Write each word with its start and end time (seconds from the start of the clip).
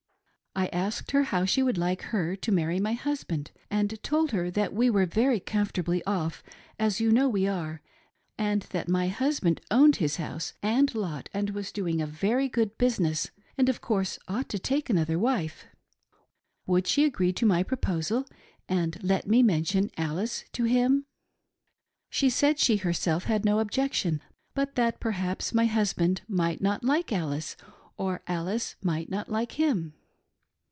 I 0.53 0.65
asked 0.67 1.11
her 1.11 1.23
how 1.23 1.45
she 1.45 1.63
would 1.63 1.77
like 1.77 2.01
her 2.01 2.35
to 2.35 2.51
marry 2.51 2.77
my 2.77 2.91
husband, 2.91 3.51
and 3.69 4.03
told 4.03 4.31
her 4.31 4.51
that 4.51 4.73
we 4.73 4.87
PROPOSING 4.87 4.91
BY 4.91 4.99
PROXY. 4.99 5.07
^73 5.07 5.07
were 5.07 5.23
very 5.25 5.39
comfortably 5.39 6.03
off, 6.03 6.43
as 6.77 6.99
you 6.99 7.09
know 7.09 7.29
we 7.29 7.47
are, 7.47 7.81
and 8.37 8.63
that 8.63 8.89
my 8.89 9.07
husband 9.07 9.61
owned 9.71 9.95
his 9.95 10.17
house 10.17 10.51
and 10.61 10.93
lot 10.93 11.29
and 11.33 11.51
was 11.51 11.71
doing 11.71 12.01
a 12.01 12.05
very 12.05 12.49
good 12.49 12.77
business, 12.77 13.31
and, 13.57 13.69
of 13.69 13.79
course, 13.79 14.19
ought 14.27 14.49
to 14.49 14.59
take 14.59 14.89
another 14.89 15.17
wife. 15.17 15.67
Would 16.67 16.85
she 16.85 17.05
agree 17.05 17.31
to 17.31 17.45
my 17.45 17.63
proposal 17.63 18.25
and 18.67 19.01
let 19.01 19.25
me 19.27 19.41
mention 19.41 19.89
Alice 19.95 20.43
to 20.51 20.65
him?" 20.65 21.05
She 22.09 22.29
said, 22.29 22.59
she 22.59 22.75
herself, 22.75 23.23
had 23.23 23.45
no 23.45 23.59
objection, 23.59 24.19
but 24.53 24.75
that 24.75 24.99
perhaps 24.99 25.53
my 25.53 25.67
husband 25.67 26.23
might 26.27 26.59
not 26.59 26.83
like 26.83 27.13
Alice, 27.13 27.55
or 27.95 28.21
Alice 28.27 28.75
might 28.83 29.09
not 29.09 29.29
like 29.31 29.53
him. 29.53 29.93